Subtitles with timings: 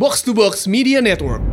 [0.00, 1.44] Box to Box Media Network.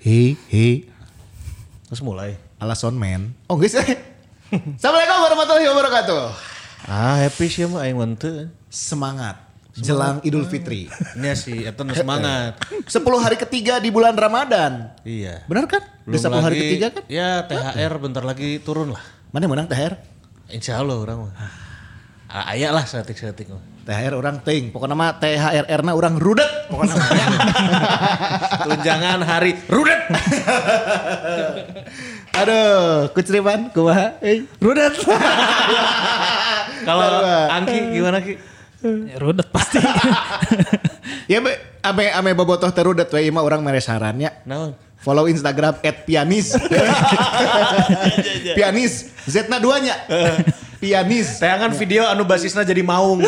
[0.00, 0.88] Hei, hei,
[1.84, 2.40] Terus mulai.
[2.56, 3.36] alasan men.
[3.52, 6.22] Oh guys, Assalamualaikum warahmatullahi wabarakatuh.
[6.88, 8.00] Ah happy sih mah aing.
[8.72, 9.36] Semangat
[9.74, 10.86] jelang Idul Fitri.
[11.18, 12.62] Ini sih eta nu semangat.
[12.86, 14.94] 10 hari ketiga di bulan Ramadan.
[15.02, 15.42] Iya.
[15.50, 15.82] Benar kan?
[16.06, 17.02] Udah 10 hari ketiga kan?
[17.10, 19.02] Ya THR bentar lagi turun lah.
[19.34, 19.98] Mana yang menang THR?
[20.54, 21.34] Insya Allah orang mah.
[22.30, 23.62] Ah, aya lah setik-setik mah.
[23.84, 24.70] THR orang ting.
[24.70, 26.70] Pokoknya mah THR na orang rudet.
[26.70, 27.10] Pokoknya mah.
[28.70, 30.02] Tunjangan hari rudet.
[32.40, 34.18] Aduh, kuceripan, kumaha?
[34.22, 34.94] Eh, rudet.
[36.84, 37.08] Kalau
[37.50, 38.34] Angki gimana Ki?
[38.84, 39.80] Ya, rudet pasti.
[41.32, 44.44] ya be, ame ame bobotoh terudet we mah orang mere sarannya.
[44.44, 44.76] Naon?
[45.00, 46.56] Follow Instagram @pianis.
[48.56, 49.96] pianis, Z-na duanya.
[50.84, 51.40] Pianis.
[51.40, 53.24] Tayangan video anu basisnya jadi maung.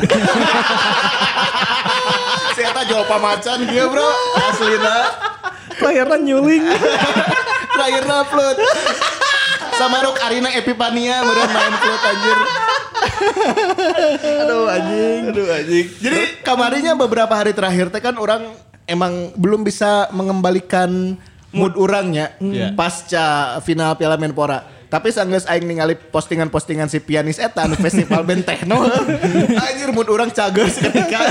[2.52, 4.08] Saya tak jual pamacan dia bro.
[4.40, 4.96] Aslina.
[5.80, 6.64] Layarnya nyuling.
[7.76, 8.56] Terakhir upload.
[9.76, 12.65] Sama Rok Arina Epipania beneran main flute anjir.
[14.44, 15.20] Aduh anjing.
[15.30, 15.86] Aduh anjing.
[15.98, 18.52] Jadi kamarinya beberapa hari terakhir teh kan orang
[18.86, 21.16] emang belum bisa mengembalikan
[21.50, 22.76] mood orangnya Iya.
[22.76, 24.75] pasca final Piala Menpora.
[24.86, 28.86] Tapi sanggeus aing ningali postingan-postingan si pianis eta anu festival band techno.
[29.66, 31.26] Anjir mood orang cager seketika.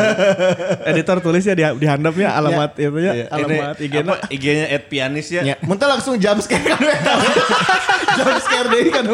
[0.90, 3.12] Editor tulis ya di, di handapnya alamat itu ya.
[3.14, 4.14] Iya, Alamat IG-nya.
[4.26, 5.42] IG-nya at pianis ya.
[5.46, 6.82] Ya, muntah langsung jump scare kan
[8.18, 9.06] jump scare deui kan.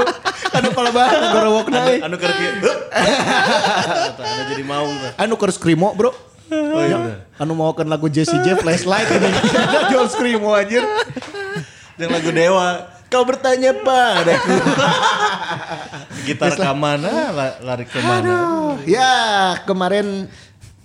[0.50, 1.98] Kan kepala bahan gorowokna Anu, euy.
[2.00, 2.32] anu keur.
[2.32, 5.10] Ada jadi maung tuh.
[5.20, 6.16] Anu keur screamo, Bro.
[6.50, 7.18] Oh iya bener.
[7.36, 9.28] Anu mau lagu Jessie J flashlight ini.
[9.92, 10.80] Jual screamo anjir.
[12.00, 12.99] Yang lagu Dewa.
[13.10, 14.54] Kau bertanya padaku.
[16.22, 17.34] Gitar ke mana?
[17.34, 18.34] la- Lari ke mana?
[18.86, 19.14] Ya,
[19.66, 20.30] kemarin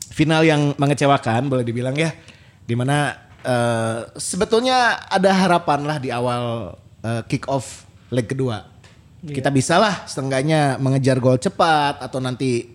[0.09, 2.17] final yang mengecewakan boleh dibilang ya.
[2.65, 3.13] Di mana
[3.45, 6.73] eh, sebetulnya ada harapan lah di awal
[7.05, 8.73] eh, kick off leg kedua.
[9.21, 12.73] Kita bisa lah setengahnya mengejar gol cepat atau nanti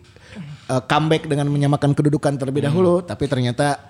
[0.70, 3.02] eh, comeback dengan menyamakan kedudukan terlebih dahulu.
[3.02, 3.82] Tapi ternyata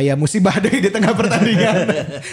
[0.00, 1.76] ayah musibah dari di tengah pertandingan.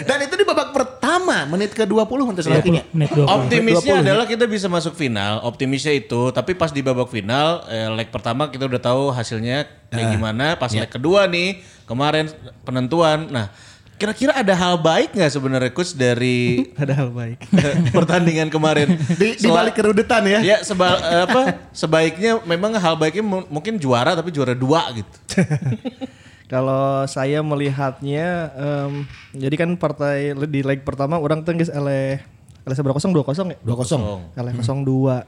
[0.08, 1.01] Dan itu di babak pertama
[1.46, 2.84] menit ke-20 untuk selanjutnya.
[2.90, 3.26] Menit 20.
[3.26, 5.42] Optimisnya adalah kita bisa masuk final.
[5.42, 10.08] Optimisnya itu, tapi pas di babak final, eh, leg pertama kita udah tahu hasilnya kayak
[10.12, 10.54] gimana.
[10.54, 12.30] Pas leg kedua nih, kemarin
[12.62, 13.28] penentuan.
[13.28, 13.46] Nah,
[13.94, 17.38] kira-kira ada hal baik nggak sebenarnya coach dari Ada hal baik.
[17.96, 18.98] pertandingan kemarin?
[19.14, 20.40] Di, di balik kerudetan ya.
[20.42, 25.16] Ya seba, eh, apa sebaiknya memang hal baiknya mu- mungkin juara tapi juara dua gitu.
[26.46, 28.92] Kalau saya melihatnya, em,
[29.32, 32.20] jadi kan partai di leg pertama orang tenggis oleh
[32.62, 33.58] oleh seberapa kosong dua kosong ya?
[33.66, 34.38] 2-0.
[34.38, 35.26] Oleh kosong dua.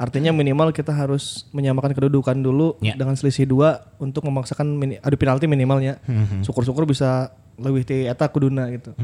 [0.00, 2.96] Artinya minimal kita harus menyamakan kedudukan dulu Ya.
[2.96, 6.00] dengan selisih dua untuk memaksakan mini, adu penalti minimalnya.
[6.40, 8.96] Syukur-syukur bisa lebih ti eta kuduna gitu.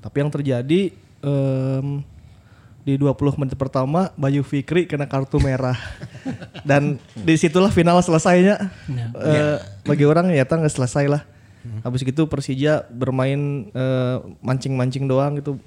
[0.00, 0.80] Tapi yang terjadi
[1.20, 2.00] em,
[2.80, 5.76] di 20 menit pertama Bayu Fikri kena kartu merah.
[6.68, 8.56] Dan di situlah final selesainya.
[9.20, 11.22] Eh, Bagi orang ya nggak selesai lah.
[11.84, 15.60] Habis gitu Persija bermain eh, mancing-mancing doang gitu.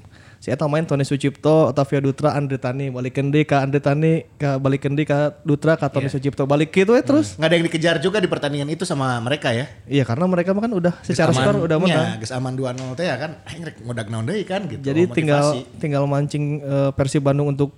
[0.43, 4.59] Si Eta main Tony Sucipto, Otavia Dutra, Andre Tani, balik kendi ke Andre Tani, ke
[4.59, 7.39] balik kendi ke Dutra, ke Tony Sucipto, balik gitu ya terus.
[7.39, 9.71] Nggak ada yang dikejar juga di pertandingan itu sama mereka ya.
[9.87, 12.19] Iya karena mereka mah kan udah secara skor udah menang.
[12.19, 13.39] Ya, geus aman 2-0 teh ya kan.
[13.47, 14.83] Aing rek ngodag naon deui kan gitu.
[14.83, 15.15] Jadi motivasi.
[15.15, 15.45] tinggal
[15.79, 17.71] tinggal mancing eh, Persib Bandung untuk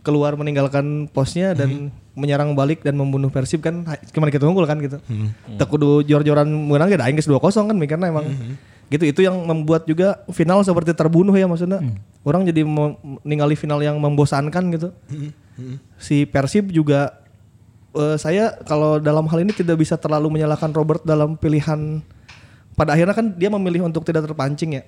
[0.00, 4.96] keluar meninggalkan posnya dan menyerang balik dan membunuh Persib kan gimana kita unggul kan gitu.
[5.60, 8.24] Tak kudu jor-joran menang ya aing geus 2-0 kan mikirnya emang
[8.86, 11.82] gitu itu yang membuat juga final seperti terbunuh ya maksudnya.
[12.22, 14.88] Orang jadi mau ningali final yang membosankan gitu.
[15.98, 17.18] Si Persib juga
[17.96, 22.02] eh, saya kalau dalam hal ini tidak bisa terlalu menyalahkan Robert dalam pilihan
[22.76, 24.82] pada akhirnya kan dia memilih untuk tidak terpancing ya.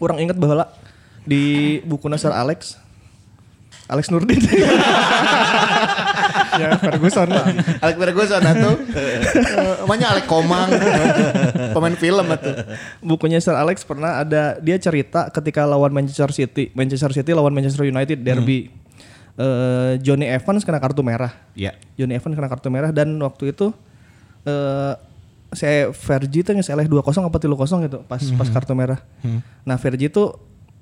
[0.00, 0.66] Kurang ingat bahwa
[1.26, 2.78] di buku Nasar Alex
[3.86, 4.38] Alex Nurdin
[6.56, 7.46] ya Ferguson lah.
[7.84, 8.74] Alek Ferguson atuh.
[8.96, 9.20] Eh,
[9.84, 10.68] Namanya Alek Komang.
[11.76, 12.54] Pemain film atuh.
[13.04, 17.84] Bukunya Sir Alex pernah ada dia cerita ketika lawan Manchester City, Manchester City lawan Manchester
[17.86, 18.72] United derby.
[19.36, 21.32] Eh, Johnny Evans kena kartu merah.
[21.52, 21.76] Iya.
[21.94, 23.70] Johnny Evans kena kartu merah dan waktu itu
[24.48, 24.94] eh
[25.54, 28.98] saya Fergie tuh nggak salah 2-0 apa 3-0 gitu pas pas kartu merah.
[29.62, 30.32] Nah, Fergie itu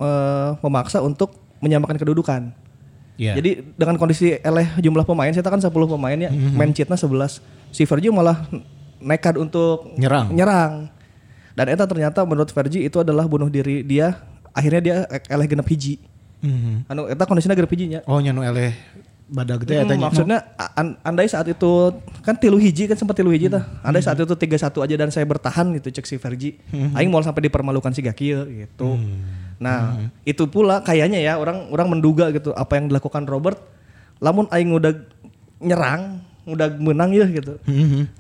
[0.01, 2.64] eh, memaksa untuk menyamakan kedudukan.
[3.15, 3.39] Iya.
[3.39, 7.39] Jadi dengan kondisi eleh jumlah pemain, saya kan 10 pemain ya, main cheatnya 11.
[7.71, 8.43] Si Fergie malah
[8.99, 10.31] nekat untuk Nyerang.
[10.31, 10.91] nyerang.
[11.55, 14.19] Dan eta ternyata menurut Fergie itu adalah bunuh diri dia.
[14.51, 14.97] Akhirnya dia
[15.29, 16.03] eleh genep hiji.
[16.85, 18.01] Anu eta kondisinya gara hiji nya.
[18.05, 18.75] Oh nyanu eleh
[19.25, 20.05] badag teh eta Hmm, nya.
[20.05, 20.39] maksudnya
[20.75, 21.73] an- andai saat itu
[22.21, 23.63] kan tilu hiji kan sempat tilu hiji tah.
[23.81, 26.59] Andai saat itu 3-1 aja dan saya bertahan gitu cek si Vergi.
[26.93, 28.99] Aing mau sampai dipermalukan si Gakieu gitu.
[29.65, 29.97] Nah,
[30.29, 33.57] itu pula kayaknya ya orang orang menduga gitu apa yang dilakukan Robert
[34.21, 34.93] lamun aing udah
[35.65, 37.57] nyerang, udah menang ya gitu.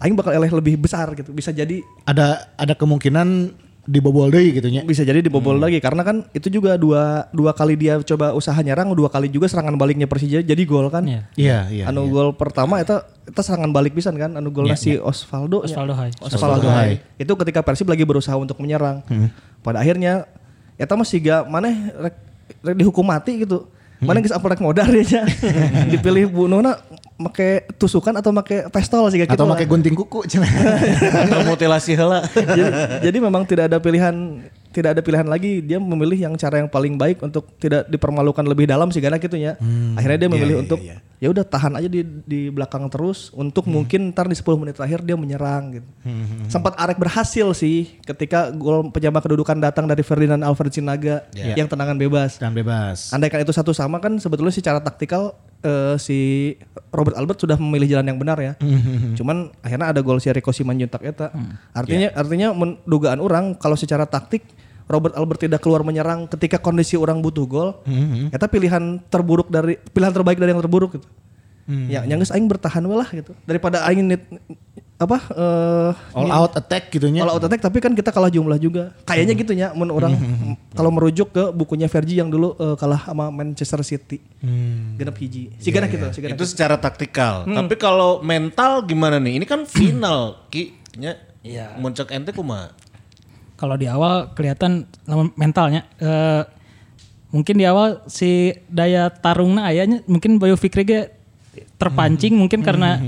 [0.01, 1.37] Aing bakal eleh lebih besar gitu.
[1.37, 3.53] Bisa jadi Ada ada kemungkinan
[3.85, 4.81] dibobol deui gitu nya.
[4.81, 8.97] bisa jadi dibobol lagi karena kan itu juga dua dua kali dia coba usaha nyerang
[8.97, 11.05] dua kali juga serangan baliknya Persija jadi gol kan.
[11.05, 11.29] Iya.
[11.37, 11.85] Iya, iya.
[11.93, 12.97] anu gol pertama itu
[13.29, 15.77] itu serangan balik pisan kan anu golnya si Osvaldo nya.
[15.77, 16.11] Osvaldo Hai.
[16.17, 16.97] Osvaldo Hai.
[17.21, 19.05] Itu ketika Persib lagi berusaha untuk menyerang.
[19.61, 20.25] Pada akhirnya
[20.75, 22.15] eta mah siga maneh rek,
[22.63, 23.67] rek dihukum mati gitu.
[24.05, 25.23] Mana geus apa rek modar ya nya.
[25.93, 26.77] Dipilih bunuhna
[27.17, 30.29] make tusukan atau make pistol sih Atau pakai gunting kuku.
[30.29, 32.27] Atau mutilasi heula.
[32.57, 34.45] jadi, jadi memang tidak ada pilihan
[34.75, 38.67] tidak ada pilihan lagi dia memilih yang cara yang paling baik untuk tidak dipermalukan lebih
[38.67, 39.55] dalam sih karena gitu ya.
[39.95, 40.83] Akhirnya dia memilih untuk
[41.15, 45.01] ya udah tahan aja di di belakang terus untuk mungkin ntar di 10 menit terakhir
[45.01, 45.89] dia menyerang gitu.
[46.49, 51.25] Sempat Arek berhasil sih ketika gol penyama kedudukan datang dari Ferdinand Alfred Sinaga
[51.55, 52.37] yang tendangan bebas.
[52.37, 53.09] Dan bebas.
[53.11, 56.19] andaikan itu satu sama kan sebetulnya secara taktikal eh, si
[56.91, 58.53] Robert Albert sudah memilih jalan yang benar ya.
[59.15, 61.31] Cuman akhirnya ada gol si Rico Simanjuntak eta.
[61.73, 64.45] Artinya artinya men- dugaan orang kalau secara taktik
[64.85, 67.69] Robert Albert tidak keluar menyerang ketika kondisi orang butuh gol.
[68.29, 71.09] Eta pilihan terburuk dari pilihan terbaik dari yang terburuk gitu.
[71.65, 73.33] Ya, yang geus aing bertahan we lah gitu.
[73.49, 74.21] Daripada aing nit,
[75.01, 77.25] apa eh All out attack gitu nya.
[77.25, 78.93] kalau out attack tapi kan kita kalah jumlah juga.
[79.09, 80.13] Kayaknya gitu ya mun orang
[80.77, 84.21] kalau merujuk ke bukunya Fergie yang dulu eh, kalah sama Manchester City.
[85.01, 85.57] Genep hiji.
[85.57, 86.21] Si genep gitu, si.
[86.21, 87.49] Itu secara taktikal.
[87.49, 89.41] Tapi kalau mental gimana nih?
[89.41, 90.77] Ini kan final, Ki.
[91.01, 91.17] Nya.
[91.41, 91.81] Iya.
[91.81, 92.77] Muncak ente kumaha?
[93.65, 94.85] Kalau di awal kelihatan
[95.41, 96.45] mentalnya eh,
[97.33, 101.01] mungkin di awal si daya tarungna ayahnya mungkin Bayu Fikri ge
[101.81, 103.01] terpancing mungkin karena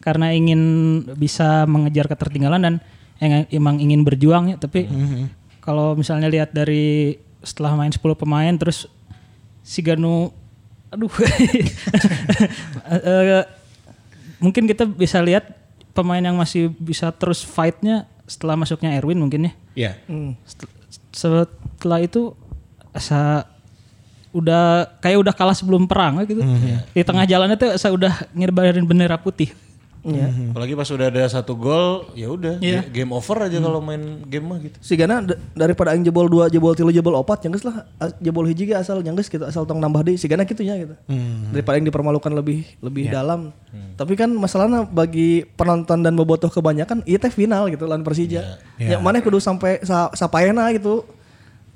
[0.00, 0.60] karena ingin
[1.20, 2.74] bisa mengejar ketertinggalan dan
[3.52, 4.56] emang ingin berjuang ya.
[4.56, 4.88] Tapi
[5.60, 8.88] kalau misalnya lihat dari setelah main 10 pemain terus
[9.60, 10.32] si Ganu
[10.88, 11.12] aduh.
[12.90, 13.44] Eh,
[14.40, 15.46] mungkin kita bisa lihat
[15.92, 19.92] pemain yang masih bisa terus fightnya setelah masuknya Erwin mungkin ya Iya.
[20.46, 20.78] Set-
[21.10, 22.30] setelah itu
[22.90, 23.50] asa
[24.30, 26.38] udah kayak udah kalah sebelum perang gitu.
[26.94, 29.50] Di tengah jalannya tuh saya udah ngibarin bendera putih.
[30.50, 32.80] Apalagi pas udah ada satu gol, ya udah Iya.
[32.86, 34.76] game over aja kalau main game mah gitu.
[34.78, 37.84] Si Gana d- daripada aing jebol 2, jebol 3, jebol 4, yang geus lah
[38.16, 40.16] jebol hiji ge asal yang geus gitu, asal tong nambah deui.
[40.16, 40.94] Si Gana gitu gitu.
[41.50, 43.52] Daripada yang dipermalukan lebih lebih dalam.
[43.94, 48.40] Tapi kan masalahnya bagi penonton dan bobotoh kebanyakan ieu teh final gitu lawan Persija.
[48.78, 51.04] Ya mana kudu sampai sa, sapaena gitu.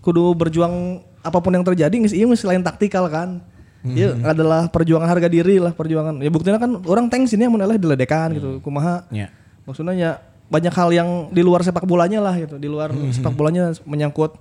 [0.01, 0.73] Kudu berjuang
[1.21, 3.41] apa pun yang terjadi geus ieu geus lain taktikal kan.
[3.85, 6.17] Iya adalah perjuangan harga diri lah perjuangan.
[6.25, 8.65] Ya buktinya kan orang tank sini yang meneleh diledekan gitu.
[8.65, 9.29] Kumaha Iya.
[9.69, 10.11] Maksudnya ya
[10.49, 12.57] banyak hal yang di luar sepak bolanya lah gitu.
[12.57, 14.33] Di luar sepak bolanya menyangkut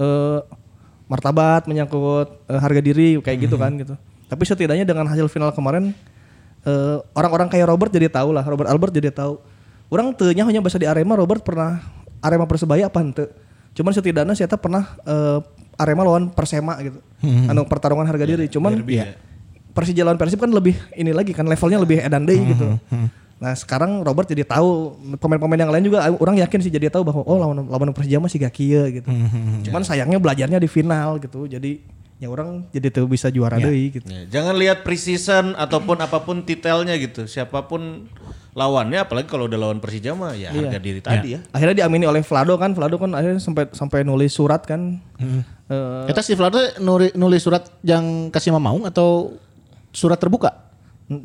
[0.00, 0.40] eh,
[1.12, 3.94] martabat, menyangkut eh, harga diri kayak gitu kan gitu.
[4.26, 5.92] Tapi setidaknya dengan hasil final kemarin
[6.64, 8.48] eh, orang-orang kayak Robert jadi tahu lah.
[8.48, 9.36] Robert Albert jadi tahu.
[9.92, 11.84] Orang teu hanya bahasa di Arema Robert pernah
[12.24, 13.28] Arema Persebaya apa henteu.
[13.76, 15.38] Cuman setidaknya saya pernah eh,
[15.76, 16.98] Arema lawan Persema gitu.
[17.24, 18.50] Anu pertarungan harga diri.
[18.50, 18.82] Cuman
[19.76, 22.80] Persija lawan Persib kan lebih ini lagi kan levelnya lebih edan deui gitu.
[23.36, 27.20] Nah sekarang Robert jadi tahu pemain-pemain yang lain juga orang yakin sih jadi tahu bahwa
[27.28, 29.08] oh lawan lawan Persija mah si Gakia gitu.
[29.68, 31.44] Cuman sayangnya belajarnya di final gitu.
[31.44, 31.84] Jadi
[32.16, 34.08] ya orang jadi tuh bisa juara deui gitu.
[34.08, 37.28] Ya, jangan lihat preseason ataupun apa pun titelnya gitu.
[37.28, 38.08] Siapa pun
[38.56, 41.44] lawannya apalagi kalau udah lawan Persija mah ya harga diri tadi ya.
[41.52, 42.72] Akhirnya diamini oleh Vlado kan.
[42.72, 44.96] Vlado kan akhirnya sampai sampai nulis surat kan.
[45.68, 49.36] Eh, Eta si Vlado nulis, nulis surat yang kasih Mamaung atau
[49.92, 50.72] surat terbuka?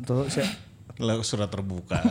[0.04, 0.44] tuh, si-
[1.00, 2.04] Lah, surat terbuka.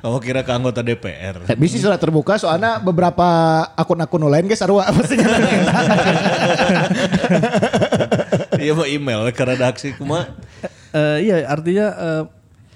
[0.00, 1.44] Kamu kira ke anggota DPR.
[1.44, 3.28] Eh, Bisa surat terbuka soalnya beberapa
[3.76, 5.20] akun-akun lain guys sarua pasti
[8.56, 10.24] Iya mau email ke redaksi kuma.
[10.90, 12.22] Eh, iya artinya eh,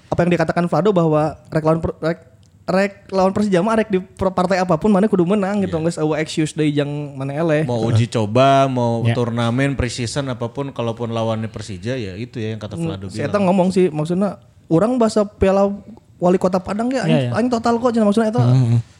[0.07, 2.19] apa yang dikatakan Vlado bahwa rek lawan rek,
[2.67, 6.19] rek lawan Persija mah rek di partai apa pun mana kudu menang gitu geus eueuh
[6.19, 7.63] excuse deui jang mana eleh.
[7.63, 12.61] Mau uji coba, mau turnamen, preseason apa pun kalaupun lawannya Persija ya itu ya yang
[12.61, 13.27] kata Vlado Si bilang.
[13.31, 15.71] eta ngomong sih maksudnya orang bahasa Piala
[16.17, 17.31] Wali Kota Padang ya aing, iya.
[17.37, 18.41] aing total kok cenah maksudnya eta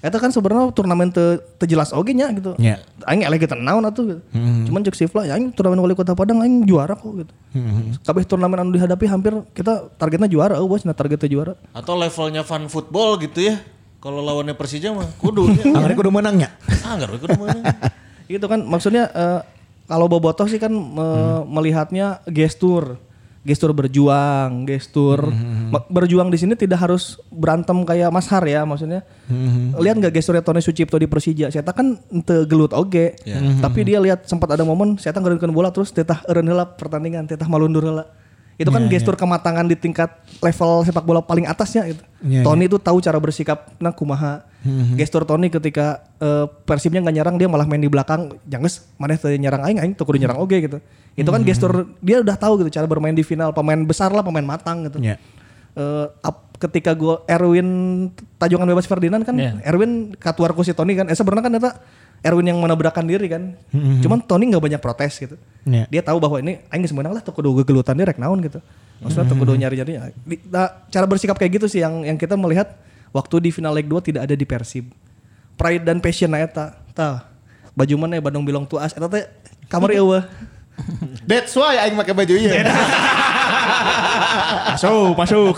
[0.05, 2.53] eta kan sebenarnya turnamen teu teu jelas oge nya gitu.
[2.61, 2.77] Iya.
[3.09, 4.21] Aing kita naon atuh gitu.
[4.69, 7.33] Cuman cek Sifla ya aing turnamen Wali Kota Padang aing juara kok gitu.
[8.05, 11.53] Kabeh turnamen anu dihadapi hampir kita targetnya juara eueuh bos nah targetnya juara.
[11.73, 13.57] Atau levelnya fun football gitu ya.
[13.97, 15.73] Kalau lawannya Persija mah kudu ya.
[15.73, 16.53] Anggar kudu menangnya.
[16.85, 17.65] Ah, enggak kudu mana.
[18.31, 19.39] gitu kan maksudnya eh,
[19.89, 22.99] kalau Bobotoh sih kan me- melihatnya gestur,
[23.47, 25.31] gestur berjuang, gestur
[25.71, 29.07] Me- berjuang di sini tidak harus berantem kayak Mas Har ya maksudnya.
[29.79, 31.47] Lihat nggak gesturnya Tony Sucipto di Persija?
[31.47, 33.15] Saya kan ente gelut oge,
[33.63, 37.47] tapi dia lihat sempat ada momen saya ngereunkeun bola terus tetah eureun heula pertandingan, tetah
[37.47, 38.05] malundur heula.
[38.57, 40.09] Itu kan gestur kematangan di tingkat
[40.41, 42.03] level sepak bola paling atasnya itu.
[42.25, 44.41] Iya, Tony itu tahu cara bersikap nah kumaha.
[44.97, 48.33] Gestur Tony ketika eh, Persibnya nggak nyerang dia malah main di belakang.
[48.49, 50.81] Jangan mana teu nyerang aing aing teu kudu nyerang oge gitu.
[51.17, 54.45] Itu kan gestur dia udah tahu gitu cara bermain di final, pemain besar lah, pemain
[54.45, 55.01] matang gitu.
[55.01, 55.17] Iya.
[55.73, 57.69] Eh, ap- ketika gua Erwin
[58.41, 59.61] Tajongan bebas Ferdinand kan Iya.
[59.61, 61.71] Erwin katuar si Tony kan eh sebenarnya kan eta
[62.25, 63.53] Erwin yang menabrakan diri kan.
[64.01, 65.37] Cuman Tony nggak banyak protes gitu.
[65.69, 65.85] Iya.
[65.85, 68.57] Dia tahu bahwa ini aing geus meunang lah teu kudu gegelutan dia rek naon gitu.
[69.05, 70.17] Maksudnya teu kudu nyari-nyari.
[70.49, 72.73] Nah, cara bersikap kayak gitu sih yang yang kita melihat
[73.13, 74.89] waktu di final leg 2 tidak ada di Persib.
[75.53, 76.73] Pride dan passion na eta.
[76.97, 77.29] Tah.
[77.77, 79.29] Baju mana ya Bandung bilang tuas eta teh
[79.69, 80.25] kamar eueuh.
[81.25, 82.53] That's why aing make baju ieu.
[84.73, 85.55] Masuk, masuk.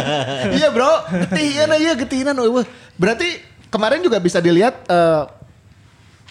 [0.58, 0.92] iya bro,
[1.28, 2.64] getihan iya getihan eueuh.
[2.96, 5.22] Berarti kemarin juga bisa dilihat eh,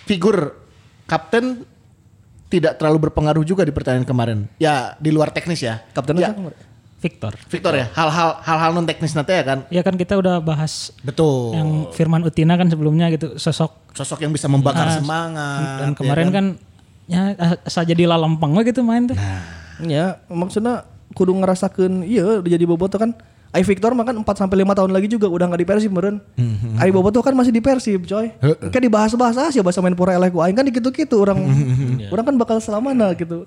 [0.07, 0.55] figur
[1.05, 1.67] kapten
[2.47, 4.39] tidak terlalu berpengaruh juga di pertandingan kemarin.
[4.59, 5.83] Ya di luar teknis ya.
[5.91, 6.51] Kaptennya ya?
[7.01, 7.33] Victor.
[7.49, 7.89] Victor ya.
[7.97, 9.59] Hal-hal hal-hal non teknis nanti ya kan.
[9.73, 11.57] Ya kan kita udah bahas Betul.
[11.57, 15.77] yang Firman Utina kan sebelumnya gitu sosok Sosok yang bisa membakar Nah, semangat.
[15.83, 16.45] dan ya kemarin kan
[17.11, 17.35] ya
[17.67, 19.19] asa jadi lalempeng we gitu main tuh.
[19.83, 23.11] Ya, maksudnya kudu ngerasakeun iya udah jadi boboto kan.
[23.51, 26.23] Ai Victor mah kan 4 sampai 5 tahun lagi juga udah nggak di Persib meureun.
[26.79, 28.31] Ai boboto kan masih di Persib, coy.
[28.71, 31.51] Kan dibahas-bahas ah sih bahasa main pura eleh ku aing kan gitu-gitu orang
[32.07, 33.43] orang kan bakal selamana gitu.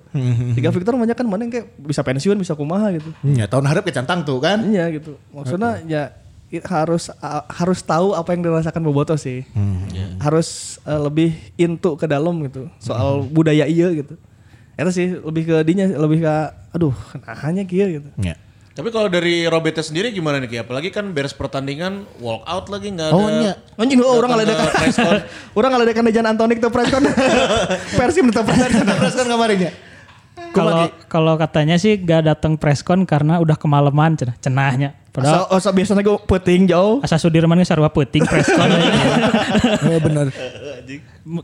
[0.52, 3.16] Jika Victor banyak kan mana yang kayak bisa pensiun, bisa kumaha gitu.
[3.24, 4.60] Ya tahun harap kecantang tuh kan.
[4.68, 5.16] Iya gitu.
[5.32, 6.12] Maksudnya ya
[6.62, 9.42] harus a- harus tahu apa yang dirasakan boboto sih.
[10.22, 14.14] Harus eh, lebih into ke dalam gitu soal budaya iya gitu.
[14.74, 16.34] Itu sih lebih ke dinya lebih ke
[16.74, 16.94] aduh
[17.42, 18.10] hanya kia gitu.
[18.20, 18.38] Ya.
[18.74, 20.56] Tapi kalau dari Roberta sendiri gimana nih Ki?
[20.66, 23.14] Apalagi kan beres pertandingan walk out lagi nggak ada.
[23.14, 23.54] Oh, iya.
[23.78, 24.66] Anjing oh, orang ngaledekan
[25.58, 27.06] orang ngaledekan Dejan Antonik tuh press con.
[28.02, 28.42] Persib tuh.
[28.42, 29.72] Terus kan kemarin ya.
[30.50, 34.90] Kalau kalau katanya sih gak datang preskon karena udah kemalaman cenah cenahnya.
[35.14, 36.98] Padahal oh, so, biasanya gue puting jauh.
[36.98, 38.66] asa Sudirman geus sarua peuting preskon.
[39.86, 40.26] Oh benar.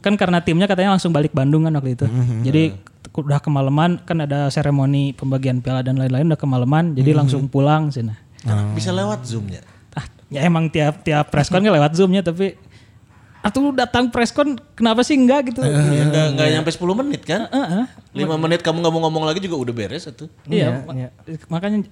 [0.03, 2.07] kan karena timnya katanya langsung balik Bandung kan waktu itu.
[2.43, 2.75] Jadi
[3.15, 8.03] udah kemalaman kan ada seremoni pembagian piala dan lain-lain udah kemalaman jadi langsung pulang sih
[8.03, 8.19] nah.
[8.75, 9.63] Bisa lewat zoomnya.
[9.95, 12.59] Ah, ya emang tiap tiap preskon kan lewat zoomnya tapi
[13.41, 15.65] Atuh datang preskon kenapa sih enggak gitu?
[15.65, 17.49] Ya, nggak nggak nyampe 10 menit kan?
[17.49, 17.89] Heeh.
[18.13, 20.29] 5 menit kamu nggak mau ngomong lagi juga udah beres itu.
[20.45, 21.09] Iya, ma-
[21.49, 21.89] makanya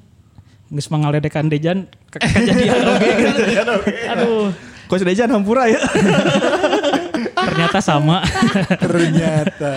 [0.69, 3.09] geus mangaledekan Dejan ke- kejadian oge
[3.53, 3.75] gitu.
[4.09, 4.49] Aduh,
[4.89, 5.81] Kau sudah Dejan hampura ya.
[7.39, 8.25] ternyata sama.
[8.85, 9.73] Ternyata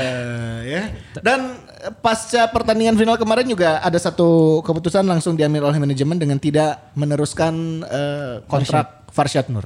[0.64, 0.84] ya.
[1.20, 1.58] Dan
[2.00, 7.84] pasca pertandingan final kemarin juga ada satu keputusan langsung diambil oleh manajemen dengan tidak meneruskan
[7.84, 9.66] eh, kontrak Farshad Nur.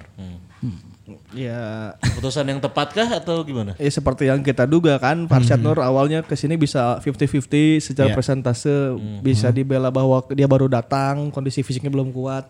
[1.36, 3.76] Ya Keputusan yang tepatkah atau gimana?
[3.76, 8.16] Ya seperti yang kita duga kan, Farshad Nur awalnya ke sini bisa 50-50 secara Iya.
[8.16, 8.74] presentase
[9.20, 12.48] bisa dibela bahwa dia baru datang, kondisi fisiknya belum kuat.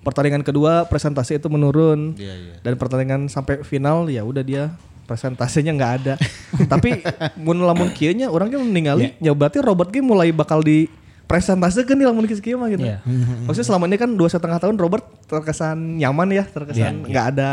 [0.00, 2.14] Pertandingan kedua presentasi itu menurun.
[2.14, 2.54] Iya, iya.
[2.60, 4.70] Dan pertandingan sampai final ya udah dia
[5.04, 6.14] presentasenya nggak ada.
[6.72, 7.00] Tapi
[7.38, 10.86] mun lamun kieu nya orang kan ningali ya berarti Robert Game mulai bakal di
[11.26, 12.86] presentase kan di lamun kieu mah gitu.
[12.86, 13.02] Iya.
[13.46, 17.50] Maksudnya selama ini kan dua setengah tahun Robert terkesan nyaman ya, terkesan nggak ada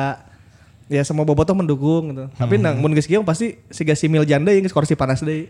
[0.92, 2.26] ya semua bobotoh mendukung gitu.
[2.36, 5.48] Tapi nang mun geus pasti siga si Mil janda yang skor si panas deui.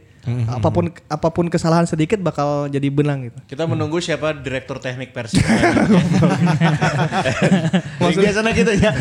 [0.48, 3.39] Apa pun apa pun kesalahan sedikit bakal jadi benang gitu.
[3.46, 5.44] Kita menunggu siapa direktur teknik Persib.
[8.00, 8.92] biasanya gitu ya.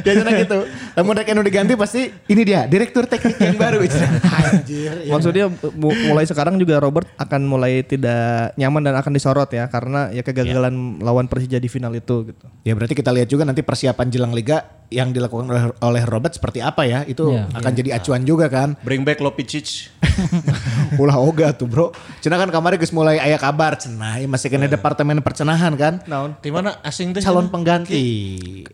[0.00, 0.58] biasanya gitu.
[0.94, 3.78] Namun mereka yang diganti pasti ini dia direktur teknik yang baru.
[3.82, 5.06] Anjir.
[5.06, 10.10] Maksudnya mu- mulai sekarang juga Robert akan mulai tidak nyaman dan akan disorot ya karena
[10.10, 12.46] ya kegagalan lawan Persija di final itu gitu.
[12.62, 16.60] Ya berarti kita lihat juga nanti persiapan jelang liga yang dilakukan oleh, oleh Robert seperti
[16.60, 17.00] apa ya.
[17.02, 17.48] Itu Iya.
[17.54, 18.76] akan jadi acuan juga kan.
[18.82, 19.88] Bring back Lopicic.
[21.02, 21.90] Ulah oga tuh bro.
[22.20, 25.94] Cenah kan kemarin geus mulai aya kabar cenah ya masih kena departemen percenahan kan.
[26.08, 26.38] Naon?
[26.38, 27.22] Di mana asing teh?
[27.22, 28.04] Calon pengganti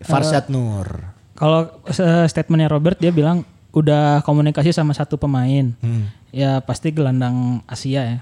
[0.03, 1.15] Farshad Nur.
[1.39, 5.75] Kalau eh, statementnya Robert dia bilang udah komunikasi sama satu pemain.
[6.29, 8.19] Ya pasti gelandang Asia ya.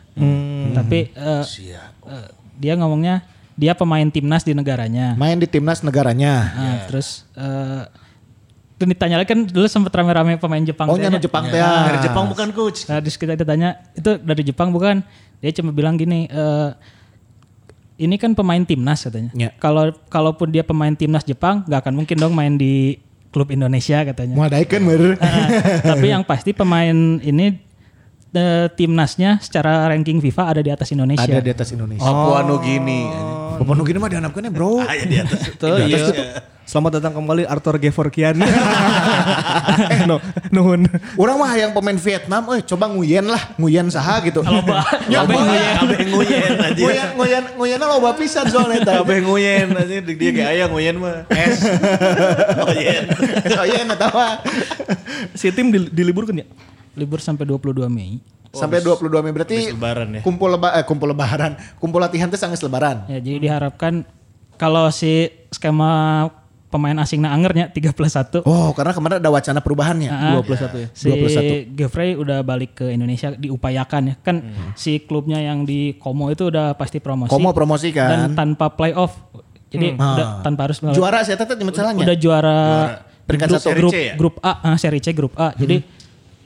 [0.76, 3.24] Tapi eh, eh, dia ngomongnya
[3.56, 5.16] dia pemain timnas di negaranya.
[5.16, 6.52] Main di timnas negaranya.
[6.52, 8.05] Nah, terus eh
[8.76, 10.92] dan ditanya lagi kan dulu sempat rame-rame pemain Jepang.
[10.92, 11.08] Oh tanya.
[11.08, 11.56] nyano Jepang teh.
[11.60, 12.84] Dari Jepang bukan coach.
[12.92, 15.00] Nah, terus kita ditanya itu dari Jepang bukan?
[15.40, 16.70] Dia cuma bilang gini, eh
[17.96, 19.32] ini kan pemain timnas katanya.
[19.32, 19.50] Ya.
[19.56, 23.00] Kalau kalaupun dia pemain timnas Jepang, nggak akan mungkin dong main di
[23.32, 24.36] klub Indonesia katanya.
[24.36, 25.16] Mau daikeun meureun.
[25.24, 25.48] Ah,
[25.96, 27.56] tapi yang pasti pemain ini
[28.36, 31.24] eh, timnasnya secara ranking FIFA ada di atas Indonesia.
[31.24, 32.04] Ada di atas Indonesia.
[32.04, 33.08] Papua Nugini.
[33.56, 34.84] Papua Nugini mah dihanapkannya bro.
[34.84, 35.40] Ah, ya di atas.
[35.56, 36.52] Tuh, iya.
[36.66, 38.42] Selamat datang kembali Arthur Gevorkian.
[38.42, 40.18] eh, no,
[40.50, 40.82] nuhun.
[41.14, 44.42] Orang mah yang pemain Vietnam, eh coba nguyen lah, nguyen saha gitu.
[44.42, 44.82] Loba.
[45.06, 46.82] Nyoba Kabeh kabeh nguyen aja.
[46.82, 48.98] Nguyen, nguyen, nguyen loba pisan soalnya tadi.
[48.98, 51.22] Kabeh nguyen aja dia kayak ayah nguyen mah.
[51.30, 51.62] Es.
[52.58, 53.02] Nguyen.
[53.46, 54.26] Nguyen atau apa?
[55.38, 56.46] Si tim dil- diliburkan ya?
[56.98, 58.18] Libur sampai 22 Mei.
[58.50, 60.20] Sampai 22 Mei berarti lebaran ya.
[60.26, 63.06] kumpul leba, eh, kumpul lebaran, kumpul latihan teh sangat lebaran.
[63.06, 64.02] Ya, jadi diharapkan
[64.58, 66.26] kalau si skema
[66.66, 68.42] pemain asing na angernya 3 plus 1.
[68.42, 70.10] Oh, karena kemarin ada wacana perubahannya.
[70.10, 70.88] Ah, 21 ya?
[70.90, 71.72] Si 21.
[71.72, 74.14] Geoffrey udah balik ke Indonesia diupayakan ya.
[74.18, 74.36] Kan
[74.74, 77.30] si klubnya yang di Como itu udah pasti promosi.
[77.30, 78.34] Komo promosi Dan kan.
[78.34, 79.14] tanpa playoff.
[79.66, 80.42] Jadi udah Ah.
[80.42, 82.02] tanpa harus melalui- Juara saya tetap nyebut salahnya.
[82.02, 82.58] udah juara,
[83.24, 83.74] Peringkat grup, satu.
[83.76, 84.14] grup, C ya?
[84.14, 85.50] grup A, ah, seri C grup A.
[85.52, 85.82] Jadi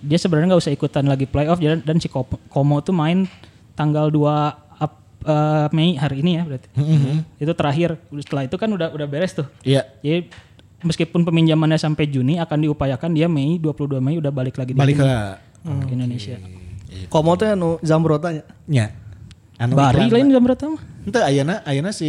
[0.00, 3.28] dia sebenarnya nggak usah ikutan lagi playoff dan, dan si Ko- Como tuh main
[3.72, 4.69] tanggal 2
[5.20, 6.68] Eh, Mei hari ini ya berarti.
[7.36, 8.00] Itu terakhir.
[8.24, 9.44] Setelah itu kan udah udah beres tuh.
[9.60, 9.84] Iya.
[10.00, 10.32] Jadi
[10.80, 14.96] meskipun peminjamannya sampai Juni akan diupayakan dia Mei 22 Mei udah balik lagi di Balik
[14.96, 16.36] ke sini, ke Indonesia.
[17.12, 18.44] Komo teh anu Zambrota nya.
[18.64, 18.86] nya.
[19.60, 20.80] Anu Bari lain berapa mah?
[21.04, 22.08] Ente ayeuna ayeuna si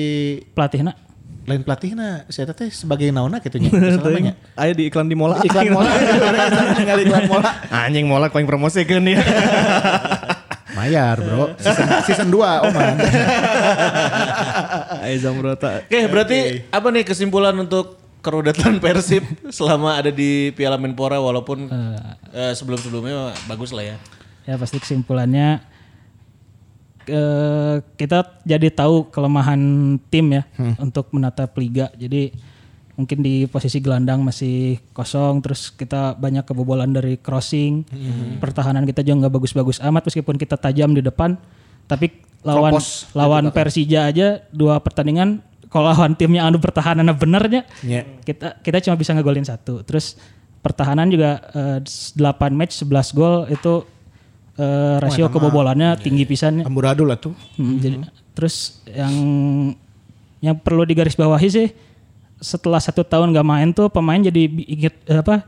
[0.55, 0.95] Pelatihna.
[1.41, 3.73] lain pelatihna saya teh sebagai naona gitu nya.
[4.61, 5.41] Aya di iklan di Mola.
[5.41, 5.89] Iklan mola.
[6.79, 7.49] Ningali iklan mola.
[7.73, 9.19] Anjing Mola koing promosikeun ya.
[10.81, 11.53] Mayar, Bro.
[11.61, 12.97] Season, season 2, Oman.
[15.05, 15.85] Aya Zambrota.
[15.85, 19.21] Oke, berarti apa nih kesimpulan untuk kerodatan Persib
[19.53, 21.69] selama ada di Piala Menpora walaupun
[22.33, 23.97] eh, sebelum-sebelumnya bagus lah ya.
[24.49, 25.61] Ya pasti kesimpulannya
[27.05, 29.61] eh, kita jadi tahu kelemahan
[30.09, 30.49] tim ya
[30.81, 31.93] untuk menatap liga.
[31.93, 32.33] Jadi
[33.01, 37.81] mungkin di posisi gelandang masih kosong, terus kita banyak kebobolan dari crossing,
[38.37, 41.33] pertahanan kita juga nggak bagus-bagus amat meskipun kita tajam di depan,
[41.89, 48.03] tapi lawan Kropos lawan Persija aja dua pertandingan kalau lawan timnya anu pertahanannya benernya Iya.
[48.27, 49.85] kita kita cuma bisa ngegolin satu.
[49.87, 50.17] Terus
[50.59, 52.19] pertahanan juga eh, 8
[52.53, 53.85] match 11 gol itu
[54.59, 56.63] eh, rasio kebobolannya tinggi pisan ya.
[56.67, 57.31] Amburadul lah tuh.
[57.55, 58.03] Hmm, jadi
[58.35, 59.13] terus yang
[60.41, 61.67] yang perlu digarisbawahi sih
[62.41, 65.45] setelah satu tahun gak main tuh pemain jadi inget eh, apa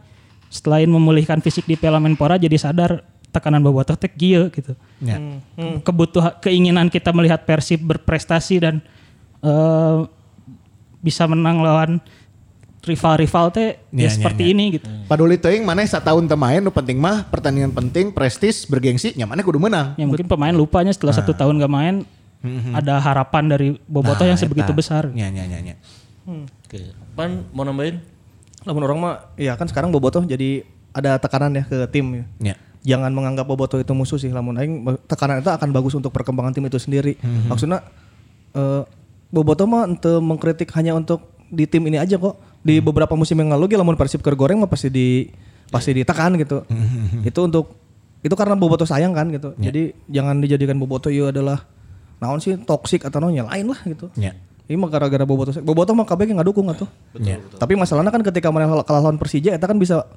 [0.47, 3.01] selain memulihkan fisik di Piala Menpora jadi sadar
[3.33, 4.77] tekanan bobotoh teh kieu gitu.
[5.01, 5.17] Ya.
[5.81, 8.77] Kebutuhan keinginan kita melihat Persib berprestasi dan
[9.41, 9.97] eh,
[11.01, 11.97] bisa menang lawan
[12.83, 14.49] rival-rival teh Ya, ya, ya, seperti ya.
[14.53, 14.85] ini gitu.
[15.09, 19.41] Paduli teuing mana setahun teu main nu penting mah pertandingan penting prestis bergengsi nya mana
[19.41, 19.97] kudu menang.
[19.97, 22.05] Ya mungkin pemain lupanya setelah satu tahun gak main
[22.75, 24.77] ada harapan dari bobotoh yang Nah, sebegitu eta.
[24.77, 25.03] besar.
[25.09, 25.73] Nya nya nya
[26.27, 26.47] nya.
[26.47, 26.79] Oke.
[27.15, 27.99] Pan mau nambahin?
[28.63, 30.63] Lamun orang mah ya kan sekarang Bobotoh jadi
[30.95, 32.25] ada tekanan ya ke tim ya.
[32.39, 32.55] Nya.
[32.83, 36.63] Jangan menganggap Bobotoh itu musuh sih lamun aing tekanan itu akan bagus untuk perkembangan tim
[36.67, 37.19] itu sendiri.
[37.47, 37.83] Maksudnya
[38.55, 38.83] eh
[39.33, 42.39] Bobotoh mah ente mengkritik hanya untuk di tim ini aja kok.
[42.63, 45.27] Di beberapa musim yang lalu ge lamun Persib keur goreng mah pasti di
[45.67, 46.63] pasti ditekan gitu.
[47.27, 47.75] itu untuk
[48.23, 49.51] itu karena Bobotoh sayang kan gitu.
[49.59, 51.67] Jadi jangan dijadikan Bobotoh itu adalah
[52.23, 54.07] naon sih toksik atau naon lain lah gitu.
[54.15, 54.31] Nya.
[54.63, 55.51] Ini mah gara-gara Bobotoh.
[55.59, 56.87] Bobotoh mah kabeh nggak dukung atuh.
[57.19, 57.43] Nya.
[57.59, 60.07] Tapi masalahnya kan ketika mana kalah lawan Persija eta kan bisa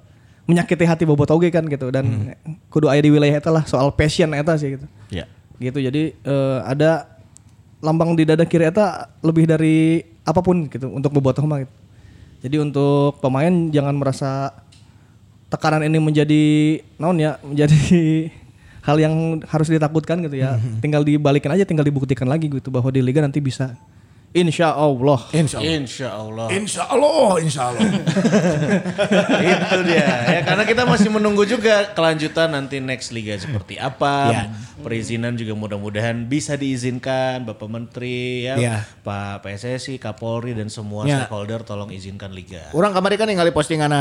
[0.47, 2.35] menyakiti hati Bobotoh oge kan gitu dan
[2.71, 4.87] kudu aya di wilayah eta lah soal passion eta sih gitu.
[5.11, 5.27] Ya.
[5.59, 5.83] Gitu.
[5.83, 7.11] Jadi eh, ada
[7.83, 11.75] lambang di dada kiri eta lebih dari apa pun gitu untuk Bobotoh mah gitu.
[12.47, 14.55] Jadi untuk pemain jangan merasa
[15.51, 16.43] tekanan ini menjadi
[17.03, 17.83] naon ya, menjadi
[18.87, 20.55] hal yang harus ditakutkan gitu ya.
[20.79, 23.75] Tinggal dibalikin aja, tinggal dibuktikan lagi gitu bahwa di liga nanti bisa
[24.35, 25.21] Insya Allah.
[25.33, 25.73] Insya Allah.
[25.77, 26.47] Insya Allah.
[26.51, 27.83] Insya Allah, insya Allah.
[29.55, 34.43] itu dia ya karena kita masih menunggu juga kelanjutan nanti next liga seperti apa Ya.
[34.83, 38.77] perizinan juga mudah-mudahan bisa diizinkan Bapak Menteri ya Ya.
[39.07, 41.25] Pak PSSI Kapolri dan semua Ya.
[41.25, 43.93] stakeholder tolong izinkan liga Orang kemarin kan ningali postingan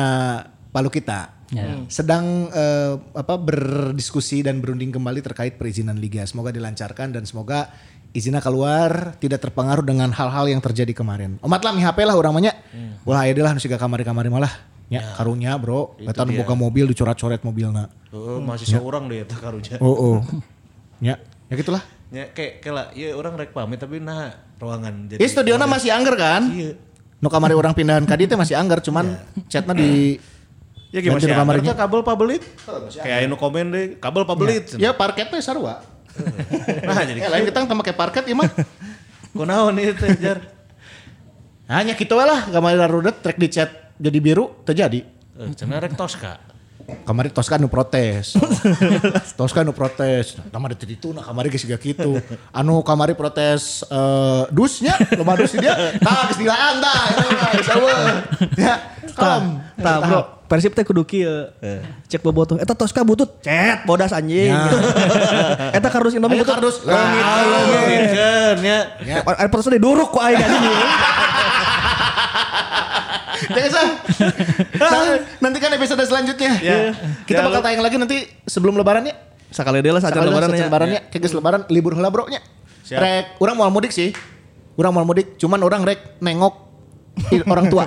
[0.76, 1.32] Palu kita.
[1.56, 1.80] Ya.
[1.88, 6.28] Sedang eh, apa berdiskusi dan berunding kembali terkait perizinan liga.
[6.28, 7.72] Semoga dilancarkan dan semoga
[8.16, 11.36] izinnya keluar tidak terpengaruh dengan hal-hal yang terjadi kemarin.
[11.44, 12.56] Omat lah HP lah orang banyak.
[13.04, 14.50] Ulah aya lah nu siga kamari-kamari malah.
[14.86, 17.90] Ya, karunya bro, nu boga mobil dicoret-coret mobilna.
[18.14, 20.18] oh, masih seorang deh tak karunya Oh, oh.
[21.04, 21.18] ya,
[21.52, 21.82] ya gitulah.
[22.14, 24.30] ya kayak kayak lah ya orang rek pamit tapi nah
[24.62, 26.48] ruangan jadi Ini studiona masih angger kan?
[26.54, 26.78] Iya.
[27.18, 29.18] Nu kamari orang pindahan ka dieu teh masih angger cuman
[29.50, 30.22] chatnya di
[30.94, 31.34] ya gimana sih
[31.74, 32.44] kabel pabelit
[32.94, 35.82] kayak anu komen deh kabel pabelit Ya parket teh sarua.
[36.88, 38.50] Nah jadi Eh lain kita teh make parket ieu mah.
[39.36, 40.40] kunaon itu teh jar
[41.66, 45.02] Hanya gitu lah kamari rudet trek di chat jadi biru terjadi.
[45.36, 46.56] Eh, cenah rek tos kak
[47.06, 48.38] kamari tos kan nu protes.
[49.38, 50.38] tos kan nu protes.
[50.38, 52.22] Nah, kamari teu ditu, nah kamari geus siga kitu.
[52.54, 55.74] Anu kamari protes eh dusnya, loba dus dia.
[56.06, 57.02] Tah geus dilaan tah,
[57.58, 58.08] geus eueuh.
[58.58, 58.76] Ya,
[59.18, 59.46] kalem.
[59.82, 61.50] Tah bro, Persib teh kudu kieu.
[62.10, 62.58] Cek bobotoh.
[62.62, 64.54] Eta Tosca butut, cet bodas anjing.
[65.78, 66.54] Eta kardus Indomie butut.
[66.54, 66.76] kardus.
[66.86, 68.80] Kan ya.
[69.02, 69.18] Ya.
[69.26, 70.64] Air persen duruk ku aing anjing.
[73.36, 73.88] Jangan.
[74.76, 76.52] Nah, nanti kan episode selanjutnya.
[76.60, 76.96] Ya.
[77.28, 79.16] Kita Jangan bakal tayang lagi nanti sebelum lebaran ya.
[79.52, 80.68] Sakali deui lah saat lebaran ya.
[80.68, 81.02] lebaran ya.
[81.08, 82.40] Kayak geus lebaran libur heula bro nya.
[82.86, 84.12] Rek, orang mau mudik sih.
[84.76, 86.65] Orang mau mudik, cuman orang rek nengok
[87.48, 87.84] orang tua.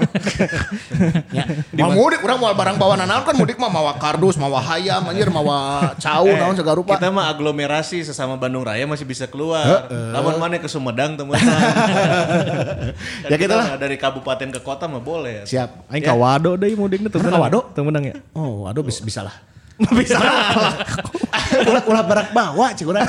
[1.37, 1.45] ya.
[1.85, 5.29] Mau mudik, orang mau barang bawaan naon kan mudik mah mawa kardus, mawa hayam, anjir
[5.29, 6.97] mawa cau, Eh, naon segala rupa.
[6.97, 9.87] Kita mah aglomerasi sesama Bandung Raya masih bisa keluar.
[9.88, 11.37] Lamun mana ke Sumedang teman
[13.31, 13.77] Ya gitu lah.
[13.77, 15.45] Dari kabupaten ke kota mah boleh.
[15.45, 15.91] Siap.
[15.93, 17.61] Aing ka wado deui mudikna teu Mana ka wado?
[17.73, 18.17] Teu menang ya.
[18.35, 19.35] Oh, aduh bisa, bisa lah.
[19.79, 20.19] Bisa
[21.71, 23.07] ulah ulah barak bawa cik urang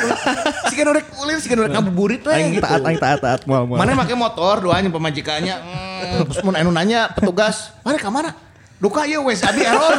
[0.69, 2.61] si kan urek ulir si kan urek ngabuburit we gitu.
[2.61, 3.81] taat aing taat taat moal moal.
[3.81, 5.55] Mana make motor doanya pemajikannya.
[5.57, 8.37] Hmm, terus mun anu nanya petugas, "Mana ka mana?"
[8.79, 9.91] Duka ya wes abi error.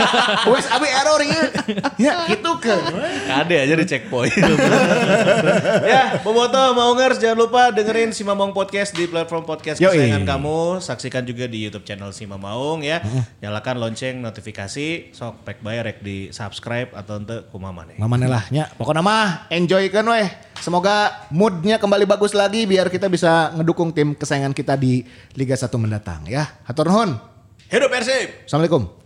[0.56, 1.44] wes abi error ieu.
[2.00, 2.72] Ya gitu ke.
[3.28, 4.32] Kade aja di checkpoint.
[5.92, 9.92] ya, Boboto, Maungers jangan lupa dengerin Si Mamong Podcast di platform podcast Yoi.
[9.92, 10.80] kesayangan kamu.
[10.80, 13.04] Saksikan juga di YouTube channel Si Mamaung ya.
[13.44, 18.00] Nyalakan lonceng notifikasi, sok pek bae rek di subscribe atau ente kumaha maneh.
[18.00, 18.72] Mamane lah nya.
[18.80, 20.32] Pokoknya mah enjoy kan weh.
[20.56, 25.04] Semoga moodnya kembali bagus lagi biar kita bisa ngedukung tim kesayangan kita di
[25.36, 26.48] Liga 1 mendatang ya.
[26.64, 27.31] Hatur nuhun.
[27.72, 28.44] Hidup Persib.
[28.44, 29.01] Assalamualaikum.